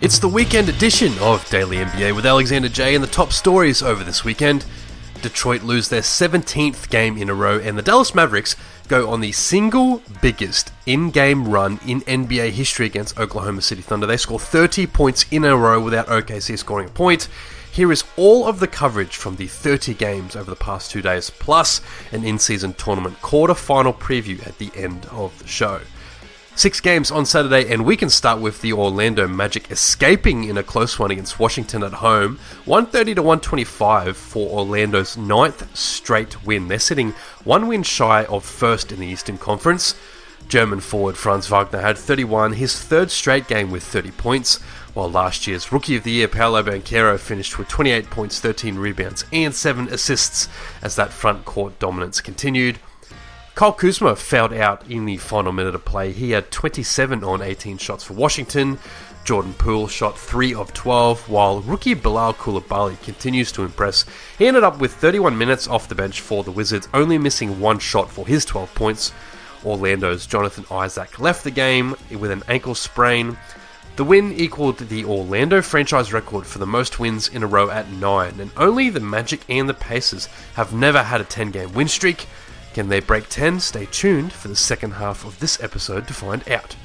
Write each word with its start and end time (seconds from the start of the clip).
It's 0.00 0.18
the 0.18 0.28
weekend 0.28 0.70
edition 0.70 1.12
of 1.18 1.46
Daily 1.50 1.76
NBA 1.76 2.16
with 2.16 2.24
Alexander 2.24 2.70
J 2.70 2.94
and 2.94 3.04
the 3.04 3.08
top 3.08 3.34
stories 3.34 3.82
over 3.82 4.02
this 4.02 4.24
weekend. 4.24 4.64
Detroit 5.20 5.62
lose 5.62 5.90
their 5.90 6.00
17th 6.00 6.88
game 6.88 7.18
in 7.18 7.28
a 7.28 7.34
row, 7.34 7.58
and 7.58 7.76
the 7.76 7.82
Dallas 7.82 8.14
Mavericks 8.14 8.56
go 8.88 9.10
on 9.10 9.20
the 9.20 9.32
single 9.32 10.02
biggest 10.22 10.72
in 10.86 11.10
game 11.10 11.46
run 11.46 11.78
in 11.86 12.00
NBA 12.00 12.52
history 12.52 12.86
against 12.86 13.20
Oklahoma 13.20 13.60
City 13.60 13.82
Thunder. 13.82 14.06
They 14.06 14.16
score 14.16 14.40
30 14.40 14.86
points 14.86 15.26
in 15.30 15.44
a 15.44 15.54
row 15.54 15.78
without 15.78 16.06
OKC 16.06 16.58
scoring 16.58 16.88
a 16.88 16.90
point. 16.90 17.28
Here 17.70 17.92
is 17.92 18.04
all 18.16 18.46
of 18.46 18.58
the 18.58 18.68
coverage 18.68 19.16
from 19.16 19.36
the 19.36 19.48
30 19.48 19.92
games 19.92 20.34
over 20.34 20.48
the 20.48 20.56
past 20.56 20.90
two 20.90 21.02
days, 21.02 21.28
plus 21.28 21.82
an 22.10 22.24
in 22.24 22.38
season 22.38 22.72
tournament 22.72 23.20
quarter 23.20 23.54
final 23.54 23.92
preview 23.92 24.46
at 24.46 24.56
the 24.56 24.70
end 24.74 25.04
of 25.10 25.38
the 25.40 25.46
show. 25.46 25.82
Six 26.60 26.78
games 26.82 27.10
on 27.10 27.24
Saturday, 27.24 27.72
and 27.72 27.86
we 27.86 27.96
can 27.96 28.10
start 28.10 28.38
with 28.38 28.60
the 28.60 28.74
Orlando 28.74 29.26
Magic 29.26 29.70
escaping 29.70 30.44
in 30.44 30.58
a 30.58 30.62
close 30.62 30.98
one 30.98 31.10
against 31.10 31.40
Washington 31.40 31.82
at 31.82 31.94
home, 31.94 32.38
130 32.66 33.14
to 33.14 33.22
125 33.22 34.14
for 34.14 34.58
Orlando's 34.58 35.16
ninth 35.16 35.74
straight 35.74 36.44
win. 36.44 36.68
They're 36.68 36.78
sitting 36.78 37.12
one 37.44 37.66
win 37.66 37.82
shy 37.82 38.26
of 38.26 38.44
first 38.44 38.92
in 38.92 39.00
the 39.00 39.06
Eastern 39.06 39.38
Conference. 39.38 39.94
German 40.48 40.80
forward 40.80 41.16
Franz 41.16 41.46
Wagner 41.46 41.80
had 41.80 41.96
31, 41.96 42.52
his 42.52 42.78
third 42.78 43.10
straight 43.10 43.48
game 43.48 43.70
with 43.70 43.82
30 43.82 44.10
points, 44.10 44.60
while 44.92 45.10
last 45.10 45.46
year's 45.46 45.72
Rookie 45.72 45.96
of 45.96 46.04
the 46.04 46.10
Year 46.10 46.28
Paolo 46.28 46.62
Banchero 46.62 47.18
finished 47.18 47.58
with 47.58 47.68
28 47.68 48.10
points, 48.10 48.38
13 48.38 48.76
rebounds, 48.76 49.24
and 49.32 49.54
7 49.54 49.88
assists 49.88 50.50
as 50.82 50.94
that 50.96 51.10
front 51.10 51.46
court 51.46 51.78
dominance 51.78 52.20
continued. 52.20 52.78
Kyle 53.60 53.74
Kuzma 53.74 54.16
fouled 54.16 54.54
out 54.54 54.90
in 54.90 55.04
the 55.04 55.18
final 55.18 55.52
minute 55.52 55.74
of 55.74 55.84
play. 55.84 56.12
He 56.12 56.30
had 56.30 56.50
27 56.50 57.22
on 57.22 57.42
18 57.42 57.76
shots 57.76 58.02
for 58.02 58.14
Washington. 58.14 58.78
Jordan 59.22 59.52
Poole 59.52 59.86
shot 59.86 60.18
3 60.18 60.54
of 60.54 60.72
12, 60.72 61.28
while 61.28 61.60
rookie 61.60 61.92
Bilal 61.92 62.32
Coulibaly 62.32 62.98
continues 63.02 63.52
to 63.52 63.64
impress. 63.64 64.06
He 64.38 64.46
ended 64.46 64.64
up 64.64 64.78
with 64.78 64.94
31 64.94 65.36
minutes 65.36 65.68
off 65.68 65.90
the 65.90 65.94
bench 65.94 66.22
for 66.22 66.42
the 66.42 66.50
Wizards, 66.50 66.88
only 66.94 67.18
missing 67.18 67.60
one 67.60 67.78
shot 67.78 68.10
for 68.10 68.26
his 68.26 68.46
12 68.46 68.74
points. 68.74 69.12
Orlando's 69.62 70.26
Jonathan 70.26 70.64
Isaac 70.70 71.18
left 71.18 71.44
the 71.44 71.50
game 71.50 71.94
with 72.18 72.30
an 72.30 72.42
ankle 72.48 72.74
sprain. 72.74 73.36
The 73.96 74.04
win 74.04 74.32
equaled 74.32 74.78
the 74.78 75.04
Orlando 75.04 75.60
franchise 75.60 76.14
record 76.14 76.46
for 76.46 76.60
the 76.60 76.66
most 76.66 76.98
wins 76.98 77.28
in 77.28 77.42
a 77.42 77.46
row 77.46 77.68
at 77.68 77.90
9, 77.90 78.40
and 78.40 78.50
only 78.56 78.88
the 78.88 79.00
Magic 79.00 79.42
and 79.50 79.68
the 79.68 79.74
Pacers 79.74 80.30
have 80.54 80.72
never 80.72 81.02
had 81.02 81.20
a 81.20 81.24
10 81.24 81.50
game 81.50 81.74
win 81.74 81.88
streak. 81.88 82.26
Can 82.74 82.88
they 82.88 83.00
break 83.00 83.28
10? 83.28 83.60
Stay 83.60 83.86
tuned 83.86 84.32
for 84.32 84.48
the 84.48 84.56
second 84.56 84.92
half 84.92 85.24
of 85.24 85.38
this 85.40 85.60
episode 85.62 86.06
to 86.06 86.14
find 86.14 86.48
out. 86.48 86.76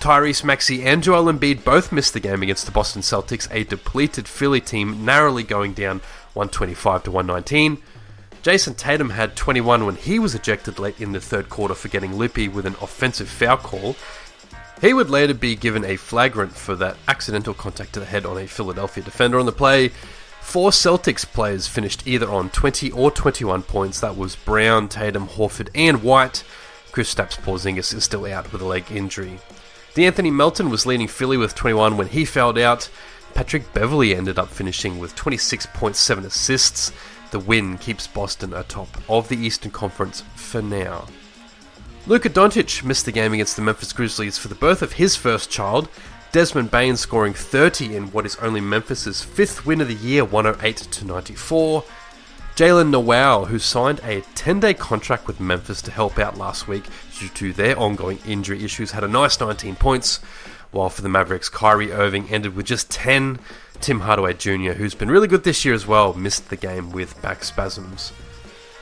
Tyrese 0.00 0.42
Maxey 0.42 0.82
and 0.82 1.02
Joel 1.02 1.30
Embiid 1.30 1.62
both 1.62 1.92
missed 1.92 2.14
the 2.14 2.20
game 2.20 2.42
against 2.42 2.64
the 2.64 2.72
Boston 2.72 3.02
Celtics, 3.02 3.46
a 3.52 3.64
depleted 3.64 4.26
Philly 4.26 4.60
team 4.60 5.04
narrowly 5.04 5.42
going 5.42 5.74
down 5.74 5.98
125 6.32 7.04
to 7.04 7.10
119. 7.10 7.82
Jayson 8.42 8.74
Tatum 8.74 9.10
had 9.10 9.36
21 9.36 9.84
when 9.84 9.96
he 9.96 10.18
was 10.18 10.34
ejected 10.34 10.78
late 10.78 10.98
in 11.00 11.12
the 11.12 11.20
third 11.20 11.50
quarter 11.50 11.74
for 11.74 11.88
getting 11.88 12.16
lippy 12.16 12.48
with 12.48 12.64
an 12.64 12.76
offensive 12.80 13.28
foul 13.28 13.58
call. 13.58 13.94
He 14.80 14.94
would 14.94 15.10
later 15.10 15.34
be 15.34 15.54
given 15.54 15.84
a 15.84 15.96
flagrant 15.96 16.52
for 16.52 16.74
that 16.76 16.96
accidental 17.06 17.52
contact 17.52 17.92
to 17.92 18.00
the 18.00 18.06
head 18.06 18.24
on 18.24 18.38
a 18.38 18.46
Philadelphia 18.46 19.04
defender 19.04 19.38
on 19.38 19.44
the 19.44 19.52
play. 19.52 19.92
Four 20.50 20.70
Celtics 20.70 21.24
players 21.24 21.68
finished 21.68 22.08
either 22.08 22.28
on 22.28 22.50
20 22.50 22.90
or 22.90 23.12
21 23.12 23.62
points. 23.62 24.00
That 24.00 24.16
was 24.16 24.34
Brown, 24.34 24.88
Tatum, 24.88 25.28
Horford, 25.28 25.68
and 25.76 26.02
White. 26.02 26.42
Kristaps 26.90 27.38
Porzingis 27.38 27.94
is 27.94 28.02
still 28.02 28.26
out 28.26 28.52
with 28.52 28.60
a 28.60 28.64
leg 28.64 28.90
injury. 28.90 29.38
De'Anthony 29.94 30.32
Melton 30.32 30.68
was 30.68 30.86
leading 30.86 31.06
Philly 31.06 31.36
with 31.36 31.54
21 31.54 31.96
when 31.96 32.08
he 32.08 32.24
fouled 32.24 32.58
out. 32.58 32.90
Patrick 33.32 33.72
Beverley 33.72 34.12
ended 34.12 34.40
up 34.40 34.48
finishing 34.48 34.98
with 34.98 35.14
26.7 35.14 36.24
assists. 36.24 36.90
The 37.30 37.38
win 37.38 37.78
keeps 37.78 38.08
Boston 38.08 38.52
atop 38.52 38.88
of 39.08 39.28
the 39.28 39.36
Eastern 39.36 39.70
Conference 39.70 40.24
for 40.34 40.60
now. 40.60 41.06
Luka 42.08 42.28
Doncic 42.28 42.82
missed 42.82 43.04
the 43.04 43.12
game 43.12 43.32
against 43.34 43.54
the 43.54 43.62
Memphis 43.62 43.92
Grizzlies 43.92 44.36
for 44.36 44.48
the 44.48 44.56
birth 44.56 44.82
of 44.82 44.94
his 44.94 45.14
first 45.14 45.48
child. 45.48 45.88
Desmond 46.32 46.70
Bane 46.70 46.96
scoring 46.96 47.34
30 47.34 47.96
in 47.96 48.12
what 48.12 48.24
is 48.24 48.36
only 48.36 48.60
Memphis's 48.60 49.20
fifth 49.20 49.66
win 49.66 49.80
of 49.80 49.88
the 49.88 49.94
year, 49.94 50.24
108 50.24 50.76
to 50.76 51.04
94. 51.04 51.82
Jaylen 52.54 52.90
Nowell, 52.90 53.46
who 53.46 53.58
signed 53.58 54.00
a 54.04 54.20
10 54.36 54.60
day 54.60 54.72
contract 54.72 55.26
with 55.26 55.40
Memphis 55.40 55.82
to 55.82 55.90
help 55.90 56.20
out 56.20 56.38
last 56.38 56.68
week 56.68 56.84
due 57.18 57.28
to 57.30 57.52
their 57.52 57.76
ongoing 57.76 58.20
injury 58.24 58.62
issues, 58.62 58.92
had 58.92 59.02
a 59.02 59.08
nice 59.08 59.40
19 59.40 59.74
points. 59.74 60.18
While 60.70 60.88
for 60.88 61.02
the 61.02 61.08
Mavericks, 61.08 61.48
Kyrie 61.48 61.90
Irving 61.90 62.28
ended 62.28 62.54
with 62.54 62.66
just 62.66 62.90
10. 62.90 63.40
Tim 63.80 64.00
Hardaway 64.00 64.34
Jr., 64.34 64.74
who's 64.74 64.94
been 64.94 65.10
really 65.10 65.26
good 65.26 65.42
this 65.42 65.64
year 65.64 65.74
as 65.74 65.86
well, 65.86 66.14
missed 66.14 66.48
the 66.48 66.56
game 66.56 66.92
with 66.92 67.20
back 67.20 67.42
spasms. 67.42 68.12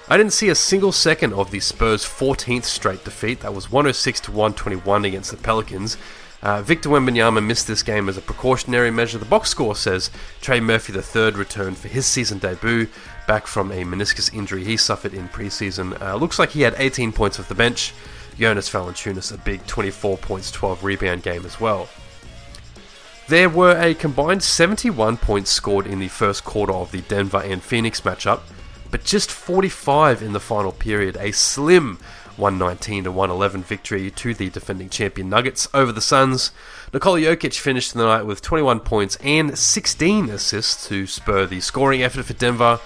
I 0.07 0.19
didn't 0.19 0.35
see 0.35 0.51
a 0.51 0.55
single 0.55 0.93
second 0.93 1.33
of 1.33 1.51
the 1.51 1.61
Spurs' 1.61 2.05
14th 2.05 2.65
straight 2.65 3.05
defeat. 3.05 3.41
That 3.41 3.55
was 3.55 3.73
106 3.73 4.21
to 4.21 4.33
121 4.33 5.07
against 5.07 5.31
the 5.31 5.39
Pelicans. 5.39 5.97
Uh, 6.43 6.63
Victor 6.63 6.89
Wembanyama 6.89 7.45
missed 7.45 7.67
this 7.67 7.83
game 7.83 8.09
as 8.09 8.17
a 8.17 8.21
precautionary 8.21 8.91
measure. 8.91 9.19
The 9.19 9.25
box 9.25 9.51
score 9.51 9.75
says 9.75 10.11
Trey 10.41 10.61
Murphy 10.61 10.93
III 10.93 11.33
returned 11.33 11.79
for 11.79 11.89
his 11.89 12.07
season 12.07 12.39
debut, 12.39 12.87
back 13.27 13.47
from 13.47 13.73
a 13.73 13.83
meniscus 13.83 14.33
injury 14.33 14.65
he 14.65 14.77
suffered 14.77 15.15
in 15.15 15.29
preseason. 15.29 16.01
Uh, 16.01 16.15
looks 16.15 16.39
like 16.39 16.51
he 16.51 16.63
had 16.63 16.75
18 16.79 17.13
points 17.13 17.41
off 17.41 17.49
the 17.49 17.55
bench. 17.55 17.93
Jonas 18.39 18.71
Valanciunas 18.71 19.35
a 19.35 19.39
big 19.39 19.67
24 19.67 20.17
points, 20.19 20.53
12 20.53 20.85
rebound 20.85 21.25
game 21.25 21.45
as 21.45 21.61
well. 21.61 21.89
There 23.27 23.49
were 23.49 23.77
a 23.77 23.95
combined 23.95 24.43
71 24.43 25.17
points 25.19 25.51
scored 25.51 25.87
in 25.87 25.99
the 25.99 26.09
first 26.09 26.45
quarter 26.45 26.73
of 26.73 26.93
the 26.93 27.03
Denver 27.03 27.43
and 27.45 27.63
Phoenix 27.63 28.01
matchup, 28.03 28.41
but 28.91 29.05
just 29.05 29.31
45 29.31 30.23
in 30.23 30.33
the 30.33 30.41
final 30.41 30.73
period, 30.73 31.17
a 31.19 31.33
slim 31.33 31.99
119 32.39 33.05
to 33.05 33.11
111 33.11 33.63
victory 33.63 34.11
to 34.11 34.33
the 34.33 34.49
defending 34.49 34.89
champion 34.89 35.29
Nuggets 35.29 35.69
over 35.75 35.93
the 35.93 36.01
Suns. 36.01 36.53
Nikola 36.93 37.21
Jokic 37.21 37.59
finished 37.59 37.95
the 37.95 38.05
night 38.05 38.23
with 38.23 38.41
21 38.41 38.81
points 38.81 39.17
and 39.17 39.59
16 39.59 40.31
assists 40.31 40.89
to 40.89 41.07
spur 41.07 41.47
the 41.47 41.61
scoring 41.61 42.03
effort 42.03 42.25
for 42.25 42.35
Denver. 42.35 42.81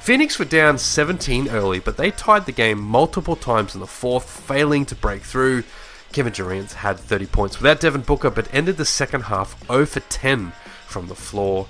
Phoenix 0.00 0.38
were 0.38 0.44
down 0.44 0.78
17 0.78 1.48
early, 1.48 1.78
but 1.78 1.96
they 1.96 2.10
tied 2.10 2.46
the 2.46 2.52
game 2.52 2.80
multiple 2.80 3.36
times 3.36 3.74
in 3.74 3.80
the 3.80 3.86
fourth, 3.86 4.28
failing 4.28 4.84
to 4.86 4.94
break 4.94 5.22
through. 5.22 5.64
Kevin 6.12 6.32
Durant 6.32 6.72
had 6.72 6.98
30 6.98 7.26
points 7.26 7.58
without 7.58 7.80
Devin 7.80 8.02
Booker, 8.02 8.30
but 8.30 8.52
ended 8.52 8.76
the 8.76 8.84
second 8.84 9.22
half 9.22 9.58
0 9.66 9.86
for 9.86 10.00
10 10.00 10.52
from 10.86 11.08
the 11.08 11.14
floor. 11.14 11.66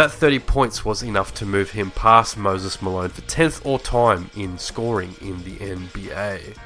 That 0.00 0.12
30 0.12 0.38
points 0.38 0.82
was 0.82 1.02
enough 1.02 1.34
to 1.34 1.44
move 1.44 1.72
him 1.72 1.90
past 1.90 2.38
Moses 2.38 2.80
Malone 2.80 3.10
for 3.10 3.20
10th 3.20 3.66
all 3.66 3.78
time 3.78 4.30
in 4.34 4.56
scoring 4.56 5.14
in 5.20 5.44
the 5.44 5.58
NBA. 5.58 6.56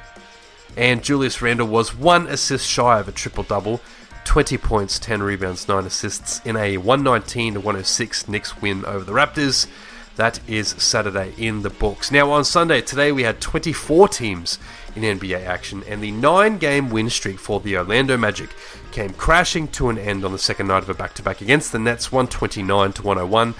And 0.77 1.03
Julius 1.03 1.41
Randle 1.41 1.67
was 1.67 1.93
one 1.93 2.27
assist 2.27 2.65
shy 2.65 2.97
of 2.97 3.09
a 3.09 3.11
triple 3.11 3.43
double 3.43 3.81
20 4.23 4.57
points, 4.59 4.99
10 4.99 5.21
rebounds, 5.21 5.67
9 5.67 5.83
assists 5.83 6.39
in 6.45 6.55
a 6.55 6.77
119 6.77 7.55
106 7.55 8.29
Knicks 8.29 8.61
win 8.61 8.85
over 8.85 9.03
the 9.03 9.11
Raptors. 9.11 9.67
That 10.15 10.39
is 10.47 10.69
Saturday 10.77 11.33
in 11.37 11.61
the 11.61 11.69
books. 11.69 12.09
Now, 12.09 12.31
on 12.31 12.45
Sunday, 12.45 12.79
today 12.79 13.11
we 13.11 13.23
had 13.23 13.41
24 13.41 14.07
teams 14.07 14.59
in 14.95 15.03
NBA 15.03 15.45
action, 15.45 15.83
and 15.89 16.01
the 16.01 16.11
nine 16.11 16.57
game 16.57 16.89
win 16.89 17.09
streak 17.09 17.37
for 17.37 17.59
the 17.59 17.75
Orlando 17.75 18.15
Magic 18.15 18.49
came 18.93 19.09
crashing 19.11 19.67
to 19.69 19.89
an 19.89 19.97
end 19.97 20.23
on 20.23 20.31
the 20.31 20.39
second 20.39 20.67
night 20.67 20.83
of 20.83 20.89
a 20.89 20.93
back 20.93 21.15
to 21.15 21.23
back 21.23 21.41
against 21.41 21.73
the 21.73 21.79
Nets, 21.79 22.13
129 22.13 22.93
to 22.93 23.03
101. 23.03 23.55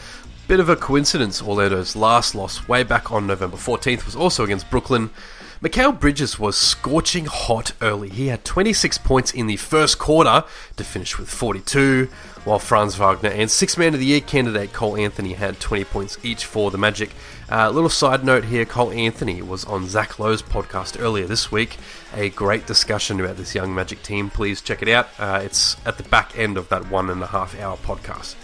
Bit 0.48 0.62
of 0.62 0.70
a 0.70 0.78
coincidence, 0.78 1.42
Orlando's 1.42 1.94
last 1.94 2.36
loss 2.36 2.70
way 2.70 2.84
back 2.84 3.12
on 3.12 3.28
November 3.28 3.58
14th 3.58 4.06
was 4.06 4.16
also 4.16 4.46
against 4.46 4.70
Brooklyn. 4.70 5.10
Mikal 5.62 6.00
Bridges 6.00 6.40
was 6.40 6.56
scorching 6.56 7.26
hot 7.26 7.74
early. 7.82 8.10
He 8.10 8.28
had 8.28 8.46
26 8.46 9.00
points 9.00 9.32
in 9.32 9.48
the 9.48 9.58
first 9.58 10.00
quarter 10.00 10.46
to 10.78 10.84
finish 10.86 11.18
with 11.18 11.30
42, 11.30 12.08
while 12.46 12.60
Franz 12.60 12.96
Wagner 12.96 13.30
and 13.30 13.50
Six 13.52 13.76
Man 13.78 13.94
of 13.94 14.00
the 14.00 14.06
Year 14.06 14.22
candidate 14.22 14.72
Cole 14.72 14.96
Anthony 14.96 15.34
had 15.34 15.60
20 15.60 15.84
points 15.86 16.18
each 16.24 16.46
for 16.46 16.72
the 16.72 16.78
Magic. 16.78 17.10
Uh, 17.52 17.70
little 17.72 17.90
side 17.90 18.24
note 18.24 18.46
here 18.46 18.66
Cole 18.66 18.92
Anthony 18.92 19.42
was 19.42 19.66
on 19.66 19.88
Zach 19.88 20.20
Lowe's 20.20 20.44
podcast 20.44 21.02
earlier 21.02 21.26
this 21.26 21.52
week. 21.52 21.78
A 22.14 22.30
great 22.30 22.66
discussion 22.68 23.20
about 23.20 23.38
this 23.38 23.56
young 23.56 23.74
Magic 23.74 24.02
team. 24.04 24.30
Please 24.30 24.62
check 24.62 24.82
it 24.82 24.88
out. 24.88 25.10
Uh, 25.20 25.42
it's 25.44 25.76
at 25.86 25.98
the 25.98 26.04
back 26.04 26.38
end 26.38 26.58
of 26.58 26.70
that 26.70 26.90
one 26.90 27.10
and 27.10 27.22
a 27.22 27.28
half 27.28 27.60
hour 27.60 27.78
podcast. 27.78 28.36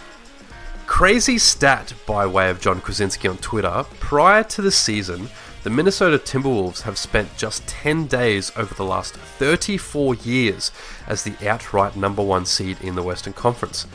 Crazy 0.86 1.38
stat 1.38 1.94
by 2.04 2.26
way 2.26 2.50
of 2.50 2.60
Jon 2.60 2.80
Krawczynski 2.80 3.30
on 3.30 3.38
Twitter. 3.38 3.86
Prior 4.00 4.42
to 4.44 4.60
the 4.60 4.72
season, 4.72 5.28
the 5.62 5.70
Minnesota 5.70 6.18
Timberwolves 6.18 6.82
have 6.82 6.98
spent 6.98 7.36
just 7.36 7.66
10 7.68 8.08
days 8.08 8.50
over 8.56 8.74
the 8.74 8.84
last 8.84 9.14
34 9.14 10.16
years 10.16 10.72
as 11.06 11.22
the 11.22 11.48
outright 11.48 11.94
number 11.94 12.22
one 12.22 12.46
seed 12.46 12.80
in 12.80 12.96
the 12.96 13.02
Western 13.02 13.32
Conference. 13.32 13.86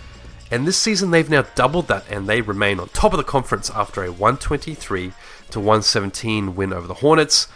And 0.50 0.66
this 0.66 0.78
season 0.78 1.12
they've 1.12 1.30
now 1.30 1.42
doubled 1.56 1.90
that 1.90 2.06
and 2.10 2.28
they 2.28 2.40
remain 2.40 2.80
on 2.80 2.88
top 2.90 3.12
of 3.12 3.18
the 3.18 3.24
conference 3.24 3.70
after 3.70 4.04
a 4.04 4.12
123 4.12 5.12
to 5.52 5.60
117 5.60 6.56
win 6.56 6.72
over 6.72 6.88
the 6.88 6.96
Hornets. 6.96 7.50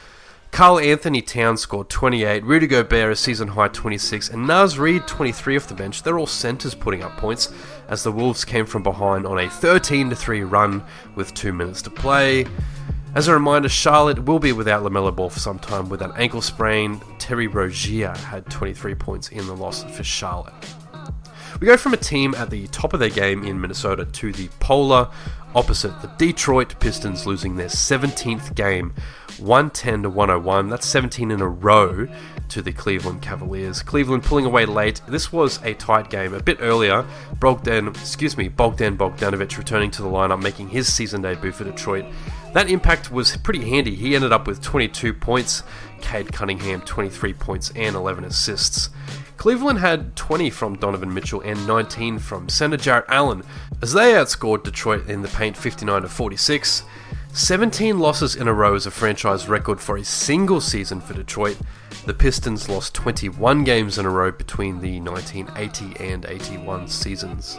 Karl 0.52 0.80
Anthony 0.80 1.22
Towns 1.22 1.62
scored 1.62 1.88
28, 1.88 2.44
Rudy 2.44 2.68
Gobert 2.68 3.14
a 3.14 3.16
season 3.16 3.48
high 3.48 3.70
26, 3.70 4.28
and 4.32 4.46
Naz 4.46 4.78
Reid 4.78 5.08
23 5.08 5.56
off 5.56 5.68
the 5.68 5.74
bench. 5.74 6.04
They're 6.04 6.20
all 6.20 6.28
centres 6.28 6.76
putting 6.76 7.02
up 7.04 7.16
points 7.16 7.54
as 7.88 8.04
the 8.04 8.12
Wolves 8.12 8.44
came 8.44 8.66
from 8.66 8.84
behind 8.84 9.26
on 9.26 9.40
a 9.40 9.50
13 9.50 10.14
3 10.14 10.44
run 10.44 10.84
with 11.16 11.34
two 11.34 11.54
minutes 11.54 11.82
to 11.84 11.90
play. 11.90 12.46
As 13.14 13.28
a 13.28 13.34
reminder, 13.34 13.68
Charlotte 13.68 14.24
will 14.24 14.40
be 14.40 14.54
without 14.54 14.84
LaMelo 14.84 15.14
Ball 15.14 15.30
for 15.30 15.42
some 15.42 15.60
time 15.60 15.90
with 15.90 16.02
an 16.02 16.14
ankle 16.16 16.42
sprain. 16.42 17.02
Terry 17.20 17.48
Rozier 17.48 18.16
had 18.16 18.46
23 18.46 18.96
points 18.96 19.28
in 19.30 19.46
the 19.48 19.54
loss 19.54 19.84
for 19.84 20.02
Charlotte. 20.02 20.54
We 21.60 21.68
go 21.68 21.76
from 21.76 21.94
a 21.94 21.98
team 21.98 22.34
at 22.36 22.50
the 22.50 22.68
top 22.68 22.94
of 22.94 23.02
their 23.02 23.10
game 23.10 23.44
in 23.44 23.60
Minnesota 23.60 24.06
to 24.06 24.32
the 24.32 24.48
polar 24.62 25.10
opposite, 25.54 26.02
the 26.02 26.08
Detroit 26.18 26.80
Pistons 26.80 27.28
losing 27.28 27.58
their 27.58 27.68
17th 27.68 28.56
game, 28.56 28.94
110 29.40 30.04
to 30.04 30.10
101. 30.10 30.70
That's 30.70 30.86
17 30.88 31.32
in 31.32 31.42
a 31.42 31.48
row 31.48 32.08
to 32.48 32.62
the 32.62 32.72
Cleveland 32.72 33.22
Cavaliers. 33.22 33.84
Cleveland 33.84 34.24
pulling 34.24 34.46
away 34.46 34.66
late. 34.66 35.02
This 35.08 35.32
was 35.34 35.62
a 35.64 35.74
tight 35.74 36.10
game. 36.10 36.34
A 36.34 36.42
bit 36.42 36.58
earlier, 36.62 37.06
Bogdan, 37.40 37.90
excuse 37.90 38.38
me, 38.38 38.50
Bojan 38.50 38.98
Bogdanovic 38.98 39.58
returning 39.58 39.92
to 39.92 40.02
the 40.02 40.10
lineup, 40.10 40.42
making 40.42 40.70
his 40.70 40.92
season 40.92 41.22
debut 41.22 41.52
for 41.52 41.66
Detroit. 41.66 42.06
That 42.54 42.70
impact 42.70 43.12
was 43.12 43.38
pretty 43.38 43.70
handy. 43.70 43.96
He 43.96 44.14
ended 44.14 44.34
up 44.34 44.46
with 44.46 44.62
22 44.62 45.14
points, 45.14 45.64
Cade 46.02 46.34
Cunningham 46.34 46.82
23 46.82 47.34
points 47.34 47.72
and 47.76 47.96
11 47.96 48.26
assists. 48.26 48.90
Cleveland 49.38 49.80
had 49.80 50.16
20 50.16 50.50
from 50.50 50.76
Donovan 50.76 51.14
Mitchell 51.14 51.42
and 51.42 51.66
19 51.66 52.20
from 52.20 52.50
center 52.50 52.78
Jarrett 52.78 53.06
Allen 53.08 53.44
as 53.82 53.94
they 53.94 54.14
outscored 54.14 54.64
Detroit 54.64 55.08
in 55.10 55.22
the 55.22 55.30
paint 55.30 55.56
59 55.58 56.04
to 56.04 56.10
46. 56.10 56.84
17 57.34 57.98
losses 57.98 58.36
in 58.36 58.50
a 58.50 58.54
row 58.54 58.76
is 58.76 58.86
a 58.86 58.92
franchise 58.92 59.48
record 59.48 59.80
for 59.80 59.96
a 59.96 60.04
single 60.04 60.60
season 60.60 61.00
for 61.00 61.14
Detroit. 61.14 61.58
The 62.06 62.14
Pistons 62.14 62.68
lost 62.68 62.94
21 62.94 63.64
games 63.64 63.98
in 63.98 64.06
a 64.06 64.10
row 64.10 64.32
between 64.32 64.82
the 64.82 65.00
1980 65.00 66.06
and 66.06 66.26
81 66.26 66.90
seasons. 66.90 67.58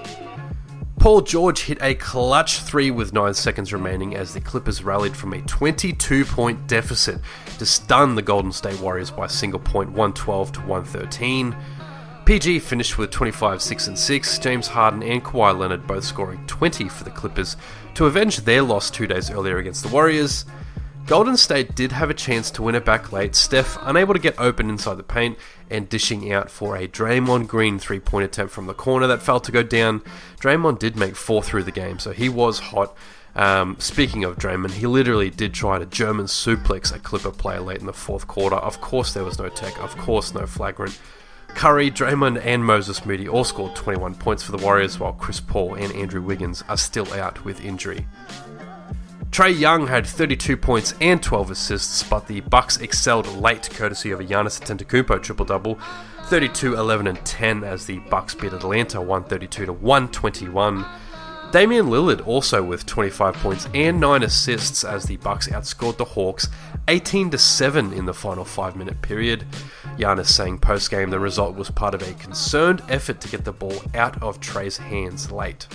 Paul 0.98 1.22
George 1.22 1.62
hit 1.62 1.82
a 1.82 1.94
clutch 1.94 2.60
three 2.60 2.90
with 2.90 3.12
9 3.12 3.34
seconds 3.34 3.72
remaining 3.72 4.14
as 4.14 4.34
the 4.34 4.40
Clippers 4.40 4.84
rallied 4.84 5.16
from 5.16 5.32
a 5.32 5.42
22 5.42 6.24
point 6.24 6.66
deficit 6.68 7.20
to 7.58 7.66
stun 7.66 8.14
the 8.14 8.22
Golden 8.22 8.52
State 8.52 8.78
Warriors 8.80 9.10
by 9.10 9.24
a 9.24 9.28
single 9.28 9.58
point 9.58 9.90
112 9.90 10.52
to 10.52 10.60
113. 10.60 11.56
PG 12.24 12.60
finished 12.60 12.98
with 12.98 13.10
25, 13.10 13.60
6 13.60 13.88
and 13.88 13.98
6. 13.98 14.38
James 14.38 14.68
Harden 14.68 15.02
and 15.02 15.24
Kawhi 15.24 15.58
Leonard 15.58 15.88
both 15.88 16.04
scoring 16.04 16.46
20 16.46 16.88
for 16.88 17.02
the 17.02 17.10
Clippers 17.10 17.56
to 17.94 18.06
avenge 18.06 18.38
their 18.38 18.62
loss 18.62 18.88
two 18.88 19.08
days 19.08 19.28
earlier 19.28 19.58
against 19.58 19.82
the 19.82 19.88
Warriors. 19.88 20.44
Golden 21.06 21.37
State 21.37 21.75
did 21.75 21.93
have 21.93 22.10
a 22.10 22.14
chance 22.14 22.50
to 22.52 22.62
win 22.62 22.76
it 22.76 22.84
back 22.84 23.12
late. 23.12 23.34
Steph 23.34 23.76
unable 23.82 24.14
to 24.14 24.20
get 24.20 24.38
open 24.38 24.70
inside 24.70 24.94
the 24.94 25.02
paint 25.02 25.37
and 25.69 25.88
dishing 25.88 26.32
out 26.32 26.49
for 26.49 26.76
a 26.76 26.87
Draymond 26.87 27.49
Green 27.49 27.78
three 27.78 27.99
point 27.99 28.25
attempt 28.25 28.52
from 28.54 28.66
the 28.66 28.75
corner 28.75 29.06
that 29.08 29.20
fell 29.20 29.40
to 29.40 29.52
go 29.52 29.62
down. 29.62 30.02
Draymond 30.40 30.78
did 30.78 30.96
make 30.96 31.16
four 31.16 31.43
through 31.43 31.64
the 31.64 31.72
game, 31.72 31.99
so 31.99 32.12
he 32.12 32.28
was 32.28 32.60
hot. 32.60 32.96
Um, 33.34 33.76
speaking 33.81 34.22
of 34.25 34.37
Draymond, 34.37 34.72
he 34.72 34.87
literally 34.87 35.28
did 35.28 35.52
try 35.52 35.78
to 35.78 35.87
German 35.87 36.26
suplex 36.26 36.94
a 36.94 36.99
Clipper 36.99 37.32
player 37.32 37.60
late 37.60 37.81
in 37.81 37.87
the 37.87 37.93
fourth 37.93 38.28
quarter. 38.28 38.56
Of 38.56 38.81
course, 38.81 39.12
there 39.12 39.25
was 39.25 39.38
no 39.38 39.49
tech, 39.49 39.82
of 39.82 39.96
course, 39.99 40.32
no 40.32 40.46
flagrant. 40.46 40.99
Curry, 41.49 41.90
Draymond, 41.90 42.40
and 42.44 42.64
Moses 42.64 43.04
Moody 43.04 43.28
all 43.28 43.44
scored 43.44 43.75
21 43.75 44.14
points 44.14 44.43
for 44.43 44.52
the 44.52 44.64
Warriors, 44.64 44.99
while 44.99 45.12
Chris 45.12 45.40
Paul 45.40 45.75
and 45.75 45.93
Andrew 45.94 46.22
Wiggins 46.22 46.62
are 46.69 46.78
still 46.78 47.12
out 47.14 47.44
with 47.44 47.64
injury. 47.64 48.06
Trae 49.32 49.58
Young 49.58 49.87
had 49.87 50.06
32 50.06 50.58
points 50.58 50.93
and 51.00 51.23
12 51.23 51.52
assists, 51.52 52.02
but 52.02 52.26
the 52.26 52.40
Bucks 52.40 52.76
excelled 52.76 53.26
late, 53.29 53.70
courtesy 53.70 54.11
of 54.11 54.20
a 54.20 54.25
Giannis 54.25 54.61
Antetokounmpo 54.61 55.23
triple-double, 55.23 55.79
32, 56.25 56.75
11, 56.75 57.06
and 57.06 57.25
10 57.25 57.64
as 57.64 57.87
the 57.87 57.99
Bucks 58.11 58.34
beat 58.34 58.52
Atlanta 58.52 59.00
132 59.00 59.64
to 59.64 59.73
121. 59.73 60.84
Damian 61.50 61.87
Lillard 61.87 62.26
also 62.26 62.62
with 62.62 62.84
25 62.84 63.34
points 63.37 63.69
and 63.73 63.99
9 63.99 64.23
assists 64.23 64.84
as 64.84 65.05
the 65.05 65.17
Bucks 65.17 65.49
outscored 65.49 65.96
the 65.96 66.05
Hawks 66.05 66.49
18 66.88 67.31
to 67.31 67.38
7 67.38 67.94
in 67.94 68.05
the 68.05 68.12
final 68.12 68.44
5-minute 68.44 69.00
period. 69.00 69.46
Giannis 69.96 70.26
saying 70.26 70.58
post-game 70.58 71.08
the 71.08 71.19
result 71.19 71.56
was 71.56 71.70
part 71.70 71.94
of 71.94 72.02
a 72.02 72.12
concerned 72.14 72.82
effort 72.90 73.23
to 73.23 73.28
get 73.28 73.46
the 73.46 73.52
ball 73.52 73.81
out 73.94 74.23
of 74.23 74.40
Trae's 74.40 74.76
hands 74.76 75.32
late. 75.32 75.69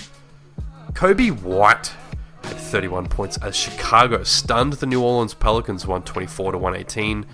Coby 0.93 1.31
White 1.41 1.91
31 2.57 3.07
points 3.07 3.37
as 3.37 3.55
Chicago 3.55 4.23
stunned 4.23 4.73
the 4.73 4.85
New 4.85 5.01
Orleans 5.01 5.33
Pelicans 5.33 5.85
124 5.85 6.53
to 6.53 6.57
118. 6.57 7.25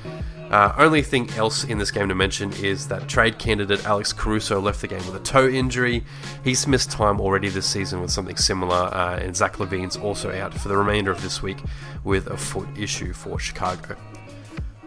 Uh, 0.52 0.72
only 0.78 1.02
thing 1.02 1.30
else 1.32 1.64
in 1.64 1.80
this 1.80 1.90
game 1.90 2.08
to 2.10 2.14
mention 2.14 2.52
is 2.54 2.88
that 2.88 3.08
trade 3.08 3.40
candidate 3.40 3.84
Alex 3.86 4.14
Caruso 4.14 4.62
left 4.62 4.82
the 4.82 4.88
game 4.88 5.04
with 5.08 5.16
a 5.16 5.24
toe 5.24 5.48
injury. 5.48 6.04
He's 6.44 6.68
missed 6.68 6.92
time 6.92 7.20
already 7.20 7.50
this 7.50 7.66
season 7.66 8.02
with 8.02 8.12
something 8.12 8.38
similar, 8.38 8.76
uh, 8.94 9.18
and 9.18 9.36
Zach 9.36 9.58
LaVine's 9.58 9.98
also 9.98 10.32
out 10.32 10.54
for 10.54 10.68
the 10.68 10.78
remainder 10.78 11.10
of 11.10 11.22
this 11.24 11.42
week 11.42 11.58
with 12.04 12.28
a 12.28 12.38
foot 12.38 12.68
issue 12.78 13.14
for 13.14 13.40
Chicago. 13.40 13.96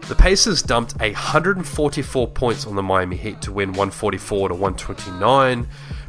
The 0.07 0.15
Pacers 0.15 0.61
dumped 0.63 0.97
144 1.01 2.27
points 2.29 2.65
on 2.65 2.77
the 2.77 2.81
Miami 2.81 3.17
Heat 3.17 3.41
to 3.41 3.51
win 3.51 3.71
144 3.71 4.47
to 4.47 4.53
129. 4.53 5.67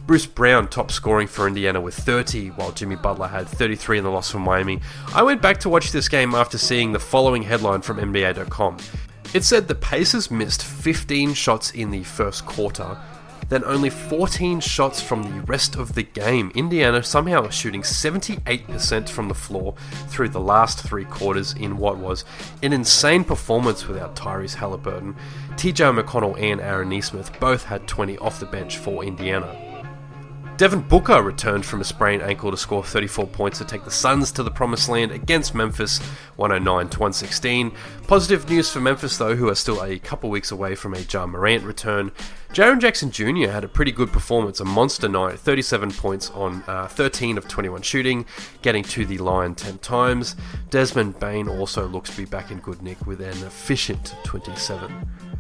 Bruce 0.09 0.25
Brown 0.25 0.69
top 0.69 0.91
scoring 0.91 1.29
for 1.29 1.47
Indiana 1.47 1.83
with 1.83 1.95
30, 1.95 2.49
while 2.53 2.73
Jimmy 2.73 2.97
Butler 2.97 3.29
had 3.29 3.47
33 3.47 3.99
in 3.99 4.05
the 4.05 4.11
loss 4.11 4.31
for 4.31 4.39
Miami. 4.39 4.81
I 5.15 5.23
went 5.23 5.43
back 5.43 5.59
to 5.59 5.69
watch 5.69 5.93
this 5.93 6.09
game 6.09 6.35
after 6.35 6.57
seeing 6.57 6.93
the 6.93 6.99
following 6.99 7.43
headline 7.43 7.83
from 7.83 7.99
NBA.com. 7.99 8.79
It 9.35 9.45
said 9.45 9.69
the 9.69 9.75
Pacers 9.75 10.31
missed 10.31 10.65
15 10.65 11.35
shots 11.35 11.73
in 11.73 11.91
the 11.91 12.05
first 12.05 12.47
quarter, 12.47 12.99
then 13.51 13.63
only 13.65 13.91
14 13.91 14.61
shots 14.61 14.99
from 14.99 15.25
the 15.25 15.43
rest 15.43 15.77
of 15.77 15.95
the 15.95 16.05
game. 16.05 16.53
Indiana 16.55 17.03
somehow 17.03 17.47
shooting 17.51 17.83
78% 17.83 19.11
from 19.11 19.29
the 19.29 19.35
floor 19.35 19.75
through 20.07 20.31
the 20.31 20.41
last 20.41 20.89
three 20.89 21.05
quarters 21.05 21.53
in 21.53 21.77
what 21.77 21.99
was 21.99 22.25
an 22.63 22.73
insane 22.73 23.25
performance 23.25 23.87
without 23.87 24.17
Tyrese 24.17 24.55
Halliburton. 24.55 25.15
TJ 25.57 26.03
McConnell 26.03 26.41
and 26.41 26.63
Aaron 26.63 26.89
Nesmith 26.89 27.39
both 27.39 27.65
had 27.65 27.87
20 27.87 28.17
off 28.17 28.41
the 28.41 28.47
bench 28.47 28.79
for 28.79 29.05
Indiana. 29.05 29.68
Devin 30.59 30.81
Booker 30.81 31.23
returned 31.23 31.65
from 31.65 31.81
a 31.81 31.85
sprained 31.85 32.21
ankle 32.21 32.51
to 32.51 32.57
score 32.57 32.83
34 32.83 33.29
points 33.29 33.59
to 33.59 33.65
take 33.65 33.85
the 33.85 33.93
Suns 33.93 34.33
to 34.33 34.43
the 34.43 34.51
promised 34.51 34.89
land 34.89 35.13
against 35.13 35.55
Memphis 35.55 36.01
109 36.35 36.89
to 36.89 36.99
116. 36.99 37.71
Positive 38.09 38.51
news 38.51 38.69
for 38.69 38.81
Memphis 38.81 39.17
though, 39.19 39.37
who 39.37 39.49
are 39.49 39.55
still 39.55 39.81
a 39.85 40.01
couple 40.01 40.31
weeks 40.31 40.51
away 40.51 40.75
from 40.75 40.95
a 40.95 40.99
Ja 40.99 41.29
Morant 41.29 41.63
return. 41.63 42.11
Jaren 42.53 42.81
Jackson 42.81 43.13
Jr. 43.13 43.51
had 43.51 43.63
a 43.63 43.69
pretty 43.69 43.93
good 43.93 44.11
performance, 44.11 44.59
a 44.59 44.65
monster 44.65 45.09
night, 45.09 45.39
37 45.39 45.93
points 45.93 46.29
on 46.31 46.65
uh, 46.67 46.89
13 46.89 47.39
of 47.39 47.47
21 47.47 47.83
shooting, 47.83 48.27
getting 48.61 48.83
to 48.83 49.07
the 49.07 49.19
line 49.19 49.55
10 49.55 49.79
times. 49.79 50.35
Desmond 50.71 51.21
Bane 51.21 51.49
also 51.49 51.87
looks 51.87 52.11
to 52.11 52.17
be 52.17 52.25
back 52.25 52.51
in 52.51 52.59
good 52.59 52.83
nick 52.83 53.07
with 53.07 53.21
an 53.21 53.45
efficient 53.45 54.17
27. 54.25 55.38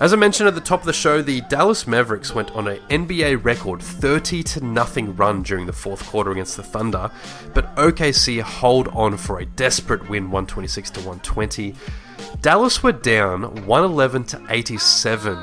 As 0.00 0.14
I 0.14 0.16
mentioned 0.16 0.48
at 0.48 0.54
the 0.54 0.62
top 0.62 0.80
of 0.80 0.86
the 0.86 0.94
show, 0.94 1.20
the 1.20 1.42
Dallas 1.42 1.86
Mavericks 1.86 2.34
went 2.34 2.50
on 2.52 2.68
an 2.68 2.78
NBA 2.88 3.44
record 3.44 3.82
30 3.82 4.42
to 4.44 4.64
nothing 4.64 5.14
run 5.14 5.42
during 5.42 5.66
the 5.66 5.74
fourth 5.74 6.06
quarter 6.06 6.30
against 6.30 6.56
the 6.56 6.62
Thunder, 6.62 7.10
but 7.52 7.76
OKC 7.76 8.40
hold 8.40 8.88
on 8.88 9.18
for 9.18 9.40
a 9.40 9.44
desperate 9.44 10.08
win 10.08 10.30
126 10.30 10.88
to 10.92 11.00
120. 11.00 11.74
Dallas 12.40 12.82
were 12.82 12.92
down 12.92 13.42
111 13.66 14.24
to 14.24 14.42
87 14.48 15.36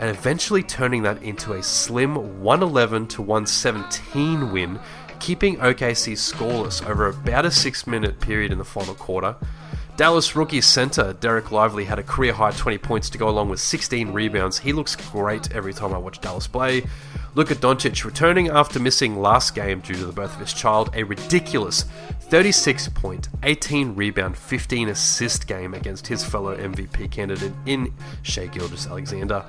and 0.00 0.10
eventually 0.10 0.62
turning 0.62 1.02
that 1.04 1.22
into 1.22 1.54
a 1.54 1.62
slim 1.62 2.42
111 2.42 3.06
to 3.06 3.22
117 3.22 4.52
win, 4.52 4.78
keeping 5.18 5.56
OKC 5.56 6.12
scoreless 6.12 6.86
over 6.86 7.06
about 7.06 7.46
a 7.46 7.50
6 7.50 7.86
minute 7.86 8.20
period 8.20 8.52
in 8.52 8.58
the 8.58 8.66
final 8.66 8.94
quarter. 8.96 9.34
Dallas 9.96 10.34
rookie 10.34 10.60
center 10.60 11.14
Dereck 11.14 11.52
Lively 11.52 11.84
had 11.84 12.00
a 12.00 12.02
career 12.02 12.32
high 12.32 12.50
20 12.50 12.78
points 12.78 13.08
to 13.10 13.18
go 13.18 13.28
along 13.28 13.48
with 13.48 13.60
16 13.60 14.10
rebounds. 14.10 14.58
He 14.58 14.72
looks 14.72 14.96
great 14.96 15.54
every 15.54 15.72
time 15.72 15.94
I 15.94 15.98
watch 15.98 16.20
Dallas 16.20 16.48
play. 16.48 16.84
Luka 17.36 17.54
Doncic 17.54 18.04
returning 18.04 18.48
after 18.48 18.80
missing 18.80 19.20
last 19.20 19.54
game 19.54 19.78
due 19.78 19.94
to 19.94 20.06
the 20.06 20.12
birth 20.12 20.34
of 20.34 20.40
his 20.40 20.52
child, 20.52 20.90
a 20.94 21.04
ridiculous 21.04 21.84
36 22.22 22.88
point, 22.88 23.28
18 23.44 23.94
rebound, 23.94 24.36
15 24.36 24.88
assist 24.88 25.46
game 25.46 25.74
against 25.74 26.08
his 26.08 26.24
fellow 26.24 26.56
MVP 26.56 27.12
candidate 27.12 27.52
in 27.64 27.94
Shai 28.22 28.46
Gilgeous-Alexander. 28.48 29.44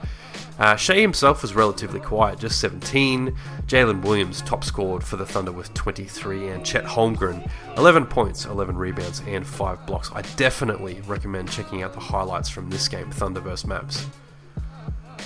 Uh, 0.57 0.75
Shai 0.75 1.01
himself 1.01 1.41
was 1.41 1.53
relatively 1.53 1.99
quiet, 1.99 2.39
just 2.39 2.59
17. 2.59 3.35
Jalen 3.67 4.01
Williams 4.01 4.41
top 4.41 4.63
scored 4.63 5.03
for 5.03 5.17
the 5.17 5.25
Thunder 5.25 5.51
with 5.51 5.73
23, 5.73 6.49
and 6.49 6.65
Chet 6.65 6.85
Holmgren 6.85 7.49
11 7.77 8.05
points, 8.05 8.45
11 8.45 8.77
rebounds, 8.77 9.21
and 9.27 9.45
5 9.45 9.85
blocks. 9.85 10.11
I 10.13 10.21
definitely 10.37 11.01
recommend 11.07 11.51
checking 11.51 11.83
out 11.83 11.93
the 11.93 11.99
highlights 11.99 12.49
from 12.49 12.69
this 12.69 12.87
game, 12.87 13.11
Thunder 13.11 13.41
vs. 13.41 13.69
Mavs. 13.69 14.05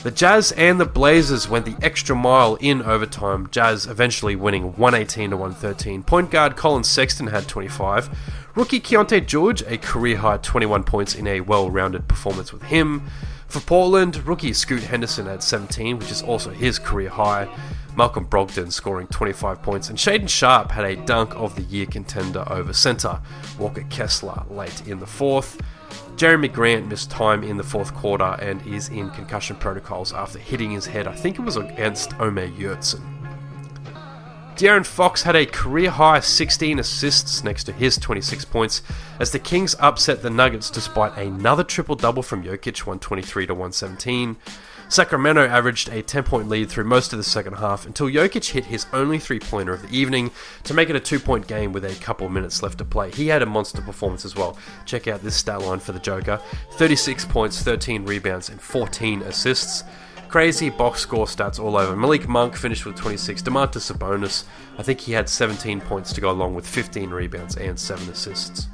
The 0.01 0.11
Jazz 0.11 0.53
and 0.53 0.79
the 0.79 0.85
Blazers 0.85 1.49
went 1.49 1.65
the 1.65 1.75
extra 1.85 2.15
mile 2.15 2.55
in 2.61 2.81
overtime. 2.81 3.49
Jazz 3.51 3.85
eventually 3.85 4.33
winning 4.33 4.77
118 4.77 5.31
to 5.31 5.37
113. 5.37 6.03
Point 6.03 6.31
guard 6.31 6.55
Collin 6.55 6.85
Sexton 6.85 7.27
had 7.27 7.49
25. 7.49 8.09
Rookie 8.55 8.79
Keyonte 8.79 9.27
George 9.27 9.61
a 9.63 9.77
career 9.77 10.15
high 10.15 10.37
21 10.37 10.85
points 10.85 11.15
in 11.15 11.27
a 11.27 11.41
well-rounded 11.41 12.07
performance 12.07 12.53
with 12.53 12.63
him. 12.63 13.09
For 13.49 13.61
Portland, 13.61 14.27
rookie 14.27 14.53
Scoot 14.53 14.83
Henderson 14.83 15.25
had 15.25 15.41
17, 15.41 15.97
which 15.97 16.11
is 16.11 16.21
also 16.21 16.51
his 16.51 16.77
career 16.77 17.09
high. 17.09 17.49
Malcolm 17.97 18.27
Brogdon 18.27 18.71
scoring 18.71 19.07
25 19.07 19.63
points, 19.63 19.89
and 19.89 19.97
Shaedon 19.97 20.29
Sharpe 20.29 20.69
had 20.69 20.85
a 20.85 20.95
dunk 20.95 21.35
of 21.35 21.55
the 21.55 21.63
year 21.63 21.87
contender 21.87 22.43
over 22.47 22.73
centre 22.73 23.19
Walker 23.57 23.83
Kessler 23.89 24.43
late 24.51 24.87
in 24.87 24.99
the 24.99 25.07
fourth. 25.07 25.59
Jerami 26.15 26.53
Grant 26.53 26.87
missed 26.87 27.09
time 27.09 27.43
in 27.43 27.57
the 27.57 27.63
fourth 27.63 27.93
quarter 27.95 28.37
and 28.39 28.65
is 28.67 28.89
in 28.89 29.09
concussion 29.09 29.55
protocols 29.55 30.13
after 30.13 30.37
hitting 30.37 30.69
his 30.69 30.85
head. 30.85 31.07
I 31.07 31.15
think 31.15 31.39
it 31.39 31.41
was 31.41 31.57
against 31.57 32.13
Omer 32.19 32.49
Yurtseven. 32.49 33.18
De'Aaron 34.59 34.85
Fox 34.85 35.21
had 35.21 35.37
a 35.37 35.45
career 35.45 35.89
high 35.89 36.19
16 36.19 36.79
assists 36.79 37.45
next 37.45 37.63
to 37.63 37.71
his 37.71 37.97
26 37.97 38.43
points 38.43 38.81
as 39.17 39.31
the 39.31 39.39
Kings 39.39 39.73
upset 39.79 40.21
the 40.21 40.29
Nuggets 40.29 40.69
despite 40.69 41.17
another 41.17 41.63
triple 41.63 41.95
double 41.95 42.21
from 42.21 42.43
Jokic 42.43 42.79
123 42.79 43.47
to 43.47 43.53
117. 43.53 44.35
Sacramento 44.89 45.47
averaged 45.47 45.87
a 45.87 46.01
10 46.01 46.23
point 46.23 46.49
lead 46.49 46.69
through 46.69 46.83
most 46.83 47.13
of 47.13 47.17
the 47.17 47.23
second 47.23 47.53
half 47.53 47.85
until 47.85 48.07
Jokic 48.07 48.51
hit 48.51 48.65
his 48.65 48.85
only 48.91 49.17
three 49.17 49.39
pointer 49.39 49.71
of 49.71 49.81
the 49.81 49.97
evening 49.97 50.29
to 50.65 50.73
make 50.73 50.89
it 50.89 50.95
a 50.97 50.99
two 50.99 51.21
point 51.21 51.47
game 51.47 51.71
with 51.71 51.85
a 51.85 51.95
couple 52.03 52.27
minutes 52.27 52.61
left 52.61 52.79
to 52.79 52.83
play. 52.85 53.11
He 53.11 53.27
had 53.27 53.41
a 53.41 53.45
monster 53.45 53.81
performance 53.81 54.25
as 54.25 54.35
well. 54.35 54.57
Check 54.85 55.07
out 55.07 55.23
this 55.23 55.37
stat 55.37 55.61
line 55.61 55.79
for 55.79 55.93
the 55.93 55.99
Joker 55.99 56.41
36 56.71 57.23
points, 57.27 57.63
13 57.63 58.03
rebounds, 58.03 58.49
and 58.49 58.59
14 58.59 59.21
assists. 59.21 59.85
Crazy 60.29 60.69
box 60.69 60.99
score 60.99 61.25
stats 61.25 61.59
all 61.59 61.75
over. 61.75 61.95
Malik 61.95 62.27
Monk 62.27 62.55
finished 62.55 62.85
with 62.85 62.95
26. 62.95 63.41
Domantas 63.41 63.91
Sabonis, 63.91 64.43
I 64.77 64.83
think 64.83 64.99
he 64.99 65.11
had 65.11 65.27
17 65.27 65.81
points 65.81 66.13
to 66.13 66.21
go 66.21 66.29
along 66.29 66.53
with 66.53 66.67
15 66.67 67.09
rebounds 67.09 67.57
and 67.57 67.79
7 67.79 68.07
assists. 68.09 68.67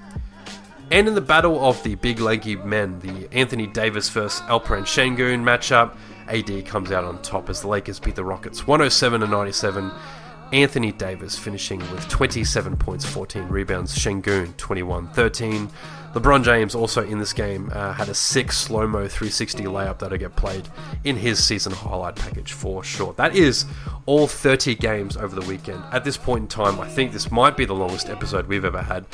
And 0.92 1.08
in 1.08 1.16
the 1.16 1.22
battle 1.22 1.66
of 1.66 1.82
the 1.84 1.96
big 1.96 2.20
lanky 2.20 2.58
men, 2.58 3.00
the 3.00 3.30
Anthony 3.32 3.68
Davis 3.68 4.10
vs 4.10 4.42
Alperen 4.48 4.84
Sengun 4.84 5.44
matchup, 5.44 5.96
AD 6.28 6.66
comes 6.66 6.92
out 6.92 7.06
on 7.06 7.22
top 7.22 7.50
as 7.50 7.62
the 7.62 7.70
Lakers 7.70 8.02
beat 8.02 8.16
the 8.16 8.26
Rockets 8.26 8.68
107 8.68 9.22
to 9.22 9.28
97. 9.28 9.92
Anthony 10.56 10.94
Davis 10.94 11.38
finishing 11.38 11.80
with 11.92 12.08
27 12.08 12.78
points, 12.78 13.04
14 13.04 13.50
rebounds. 13.50 13.94
Sengun 13.94 14.56
21 14.56 15.10
13. 15.10 15.70
LeBron 16.14 16.46
James 16.46 16.74
also 16.74 17.04
in 17.04 17.20
this 17.20 17.34
game 17.34 17.70
uh, 17.74 17.92
had 17.92 18.08
a 18.08 18.14
six 18.14 18.58
slow 18.58 18.88
mo 18.88 19.00
360 19.00 19.66
layup 19.66 20.00
that'll 20.00 20.18
get 20.18 20.34
played 20.38 20.70
in 21.04 21.18
his 21.18 21.44
season 21.44 21.74
highlight 21.74 22.16
package 22.16 22.54
for 22.54 22.86
sure. 22.86 23.14
That 23.16 23.36
is 23.36 23.66
all 24.06 24.28
30 24.28 24.76
games 24.76 25.18
over 25.18 25.38
the 25.38 25.46
weekend. 25.46 25.84
At 25.92 26.06
this 26.06 26.16
point 26.16 26.44
in 26.44 26.48
time, 26.48 26.80
I 26.80 26.88
think 26.88 27.12
this 27.12 27.30
might 27.34 27.58
be 27.58 27.66
the 27.66 27.76
longest 27.76 28.08
episode 28.08 28.48
we've 28.48 28.64
ever 28.64 28.82
had. 28.82 29.06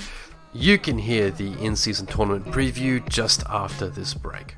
You 0.54 0.78
can 0.78 1.00
hear 1.00 1.32
the 1.32 1.54
in 1.54 1.76
season 1.76 2.06
tournament 2.06 2.46
preview 2.54 3.04
just 3.10 3.44
after 3.50 3.90
this 3.90 4.14
break. 4.14 4.58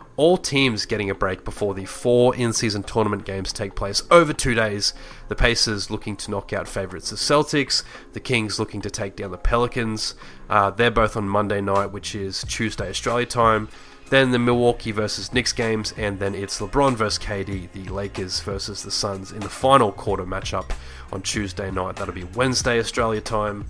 all 0.17 0.37
teams 0.37 0.85
getting 0.85 1.09
a 1.09 1.15
break 1.15 1.43
before 1.45 1.73
the 1.73 1.85
four 1.85 2.35
in 2.35 2.53
season 2.53 2.83
tournament 2.83 3.25
games 3.25 3.51
take 3.53 3.75
place 3.75 4.03
over 4.11 4.33
two 4.33 4.53
days. 4.53 4.93
The 5.29 5.35
Pacers 5.35 5.89
looking 5.89 6.15
to 6.17 6.31
knock 6.31 6.53
out 6.53 6.67
favourites 6.67 7.09
the 7.09 7.15
Celtics, 7.15 7.83
the 8.13 8.19
Kings 8.19 8.59
looking 8.59 8.81
to 8.81 8.89
take 8.89 9.15
down 9.15 9.31
the 9.31 9.37
Pelicans. 9.37 10.15
Uh, 10.49 10.69
they're 10.69 10.91
both 10.91 11.15
on 11.15 11.27
Monday 11.27 11.61
night, 11.61 11.91
which 11.91 12.15
is 12.15 12.43
Tuesday 12.47 12.89
Australia 12.89 13.25
time. 13.25 13.69
Then 14.09 14.31
the 14.31 14.39
Milwaukee 14.39 14.91
versus 14.91 15.31
Knicks 15.31 15.53
games, 15.53 15.93
and 15.95 16.19
then 16.19 16.35
it's 16.35 16.59
LeBron 16.59 16.95
versus 16.95 17.17
KD, 17.17 17.71
the 17.71 17.85
Lakers 17.85 18.41
versus 18.41 18.83
the 18.83 18.91
Suns 18.91 19.31
in 19.31 19.39
the 19.39 19.47
final 19.47 19.93
quarter 19.93 20.25
matchup 20.25 20.71
on 21.13 21.21
Tuesday 21.21 21.71
night. 21.71 21.95
That'll 21.95 22.13
be 22.13 22.25
Wednesday 22.25 22.77
Australia 22.77 23.21
time. 23.21 23.67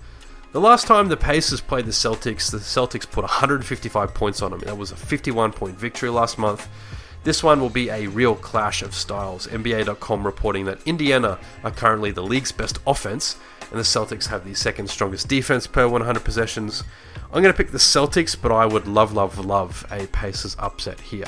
The 0.52 0.60
last 0.60 0.86
time 0.86 1.08
the 1.08 1.16
Pacers 1.16 1.62
played 1.62 1.86
the 1.86 1.92
Celtics, 1.92 2.50
the 2.50 2.58
Celtics 2.58 3.10
put 3.10 3.24
155 3.24 4.12
points 4.12 4.42
on 4.42 4.50
them. 4.50 4.60
That 4.60 4.76
was 4.76 4.92
a 4.92 4.96
51 4.96 5.52
point 5.52 5.78
victory 5.78 6.10
last 6.10 6.36
month. 6.36 6.68
This 7.24 7.42
one 7.42 7.58
will 7.58 7.70
be 7.70 7.88
a 7.88 8.08
real 8.08 8.34
clash 8.34 8.82
of 8.82 8.94
styles. 8.94 9.46
NBA.com 9.46 10.26
reporting 10.26 10.66
that 10.66 10.86
Indiana 10.86 11.38
are 11.64 11.70
currently 11.70 12.10
the 12.10 12.22
league's 12.22 12.52
best 12.52 12.80
offense, 12.86 13.38
and 13.70 13.78
the 13.78 13.84
Celtics 13.84 14.26
have 14.26 14.44
the 14.44 14.52
second 14.52 14.90
strongest 14.90 15.26
defense 15.26 15.66
per 15.66 15.88
100 15.88 16.22
possessions. 16.22 16.84
I'm 17.32 17.42
going 17.42 17.54
to 17.54 17.56
pick 17.56 17.70
the 17.70 17.78
Celtics, 17.78 18.36
but 18.38 18.52
I 18.52 18.66
would 18.66 18.86
love, 18.86 19.14
love, 19.14 19.38
love 19.38 19.86
a 19.90 20.06
Pacers 20.08 20.54
upset 20.58 21.00
here. 21.00 21.24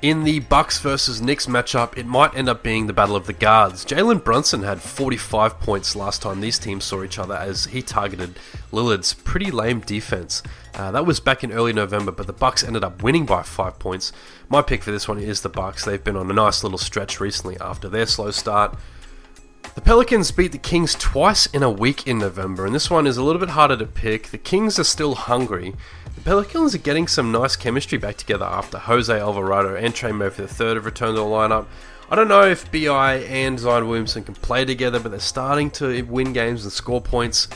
In 0.00 0.22
the 0.22 0.38
Bucks 0.38 0.78
versus 0.78 1.20
Knicks 1.20 1.46
matchup, 1.46 1.98
it 1.98 2.06
might 2.06 2.32
end 2.36 2.48
up 2.48 2.62
being 2.62 2.86
the 2.86 2.92
battle 2.92 3.16
of 3.16 3.26
the 3.26 3.32
guards. 3.32 3.84
Jalen 3.84 4.22
Brunson 4.22 4.62
had 4.62 4.80
45 4.80 5.58
points 5.58 5.96
last 5.96 6.22
time 6.22 6.40
these 6.40 6.56
teams 6.56 6.84
saw 6.84 7.02
each 7.02 7.18
other 7.18 7.34
as 7.34 7.64
he 7.64 7.82
targeted 7.82 8.38
Lillard's 8.70 9.12
pretty 9.12 9.50
lame 9.50 9.80
defense. 9.80 10.40
Uh, 10.72 10.92
that 10.92 11.04
was 11.04 11.18
back 11.18 11.42
in 11.42 11.50
early 11.50 11.72
November, 11.72 12.12
but 12.12 12.28
the 12.28 12.32
Bucks 12.32 12.62
ended 12.62 12.84
up 12.84 13.02
winning 13.02 13.26
by 13.26 13.42
five 13.42 13.80
points. 13.80 14.12
My 14.48 14.62
pick 14.62 14.84
for 14.84 14.92
this 14.92 15.08
one 15.08 15.18
is 15.18 15.40
the 15.40 15.48
Bucks. 15.48 15.84
They've 15.84 16.02
been 16.02 16.16
on 16.16 16.30
a 16.30 16.34
nice 16.34 16.62
little 16.62 16.78
stretch 16.78 17.18
recently 17.18 17.56
after 17.60 17.88
their 17.88 18.06
slow 18.06 18.30
start. 18.30 18.78
The 19.74 19.80
Pelicans 19.82 20.30
beat 20.30 20.52
the 20.52 20.58
Kings 20.58 20.94
twice 20.94 21.46
in 21.46 21.62
a 21.62 21.70
week 21.70 22.06
in 22.06 22.18
November, 22.18 22.66
and 22.66 22.74
this 22.74 22.90
one 22.90 23.06
is 23.06 23.16
a 23.16 23.22
little 23.22 23.40
bit 23.40 23.50
harder 23.50 23.76
to 23.76 23.86
pick. 23.86 24.28
The 24.28 24.38
Kings 24.38 24.78
are 24.78 24.84
still 24.84 25.14
hungry. 25.14 25.74
The 26.14 26.20
Pelicans 26.20 26.74
are 26.74 26.78
getting 26.78 27.06
some 27.06 27.30
nice 27.30 27.56
chemistry 27.56 27.96
back 27.96 28.16
together 28.16 28.44
after 28.44 28.78
Jose 28.78 29.16
Alvarado 29.16 29.76
and 29.76 29.94
Trey 29.94 30.12
Murphy 30.12 30.42
III 30.42 30.74
have 30.74 30.84
returned 30.84 31.16
to 31.16 31.20
the 31.20 31.26
lineup. 31.26 31.66
I 32.10 32.16
don't 32.16 32.28
know 32.28 32.42
if 32.42 32.70
BI 32.72 33.16
and 33.28 33.58
Zion 33.58 33.86
Williamson 33.86 34.24
can 34.24 34.34
play 34.34 34.64
together, 34.64 34.98
but 34.98 35.10
they're 35.10 35.20
starting 35.20 35.70
to 35.72 36.02
win 36.02 36.32
games 36.32 36.64
and 36.64 36.72
score 36.72 37.00
points. 37.00 37.48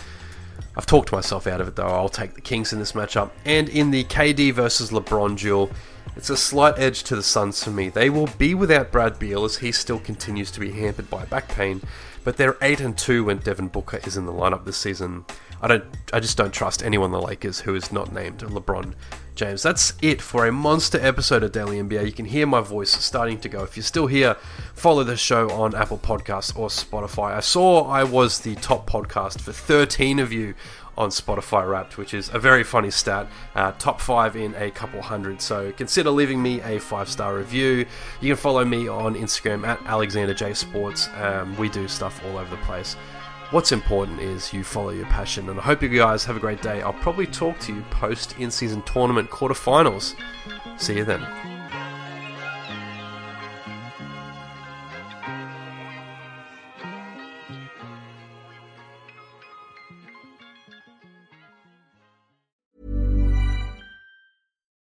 I've 0.77 0.87
talked 0.87 1.13
myself 1.13 1.47
out 1.47 1.61
of 1.61 1.69
it 1.69 1.77
though. 1.77 1.87
I'll 1.87 2.09
take 2.09 2.35
the 2.35 2.41
Kings 2.41 2.73
in 2.73 2.79
this 2.79 2.93
matchup. 2.93 3.31
And 3.45 3.69
in 3.69 3.91
the 3.91 4.05
KD 4.05 4.53
versus 4.53 4.91
LeBron 4.91 5.39
duel, 5.39 5.71
it's 6.17 6.31
a 6.31 6.37
slight 6.37 6.79
edge 6.79 7.03
to 7.05 7.17
the 7.17 7.23
Suns 7.23 7.63
for 7.63 7.71
me. 7.71 7.89
They 7.89 8.11
will 8.11 8.29
be 8.39 8.55
without 8.55 8.93
Brad 8.93 9.19
Beal 9.19 9.45
as 9.45 9.57
he 9.57 9.73
still 9.73 9.99
continues 9.99 10.51
to 10.53 10.61
be 10.61 10.73
hampered 10.73 11.09
by 11.11 11.25
back 11.25 11.49
pain, 11.49 11.81
but 12.25 12.37
they're 12.37 12.57
8 12.61 12.81
and 12.81 12.99
2 12.99 13.25
when 13.25 13.39
Devin 13.39 13.69
Booker 13.69 14.01
is 14.05 14.17
in 14.17 14.27
the 14.27 14.33
lineup 14.33 14.65
this 14.65 14.77
season. 14.77 15.25
I 15.63 15.69
don't 15.69 15.85
I 16.13 16.19
just 16.19 16.37
don't 16.37 16.53
trust 16.53 16.83
anyone 16.83 17.13
the 17.13 17.23
Lakers 17.23 17.61
who 17.61 17.75
is 17.77 17.93
not 17.93 18.13
named 18.13 18.41
LeBron 18.41 18.95
James. 19.37 19.63
That's 19.63 19.95
it 20.03 20.21
for 20.21 20.47
a 20.47 20.53
monster 20.53 20.99
episode 21.01 21.45
of 21.45 21.53
Daily 21.53 21.79
NBA. 21.79 22.05
You 22.05 22.13
can 22.13 22.27
hear 22.27 22.47
my 22.47 22.61
voice 22.61 22.91
starting 22.91 23.39
to 23.41 23.49
go. 23.49 23.63
If 23.63 23.77
you're 23.77 23.85
still 23.85 24.09
here, 24.09 24.35
follow 24.75 25.05
the 25.05 25.17
show 25.17 25.51
on 25.51 25.75
Apple 25.75 25.99
Podcasts 25.99 26.57
or 26.59 26.69
Spotify. 26.69 27.37
I 27.37 27.41
saw 27.41 27.89
I 27.89 28.03
was 28.03 28.41
the 28.41 28.57
top 28.57 28.91
podcast 28.91 29.41
for 29.41 29.53
13 29.53 30.19
of 30.19 30.33
you 30.33 30.55
on 30.97 31.11
Spotify 31.11 31.69
Wrapped, 31.69 31.99
which 31.99 32.15
is 32.15 32.31
a 32.33 32.39
very 32.39 32.65
funny 32.65 32.91
stat. 32.91 33.27
Uh, 33.55 33.73
top 33.73 34.01
five 34.01 34.37
in 34.37 34.55
a 34.57 34.71
couple 34.71 35.01
hundred. 35.01 35.41
So 35.41 35.73
consider 35.73 36.11
leaving 36.11 36.43
me 36.43 36.61
a 36.61 36.79
five 36.79 37.09
star 37.09 37.37
review. 37.37 37.87
You 38.21 38.35
can 38.35 38.37
follow 38.37 38.65
me 38.65 38.89
on 38.89 39.15
Instagram 39.15 39.67
at 39.67 39.81
Alexander 39.87 40.35
J 40.35 40.55
Sports. 40.55 41.09
Um, 41.17 41.57
we 41.57 41.69
do 41.69 41.89
stuff 41.89 42.23
all 42.27 42.39
over 42.39 42.51
the 42.51 42.63
place. 42.63 42.95
What's 43.51 43.71
important 43.71 44.21
is 44.21 44.51
you 44.55 44.65
follow 44.65 44.91
your 44.91 45.05
passion, 45.07 45.51
and 45.51 45.61
I 45.61 45.63
hope 45.63 45.83
you 45.83 45.89
guys 45.91 46.25
have 46.25 46.37
a 46.37 46.41
great 46.41 46.63
day. 46.63 46.81
I'll 46.81 46.95
probably 46.95 47.27
talk 47.27 47.59
to 47.61 47.75
you 47.75 47.83
post 47.91 48.35
in 48.39 48.51
season 48.51 48.81
tournament 48.83 49.29
quarterfinals. 49.29 50.15
See 50.79 50.97
you 50.97 51.05
then. 51.05 51.52